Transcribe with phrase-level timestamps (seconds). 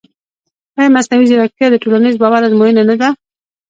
[0.77, 3.09] ایا مصنوعي ځیرکتیا د ټولنیز باور ازموینه نه ده؟